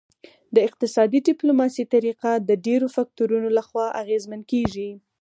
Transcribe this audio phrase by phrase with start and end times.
[0.55, 4.89] د اقتصادي ډیپلوماسي طریقه د ډیرو فکتورونو لخوا اغیزمن کیږي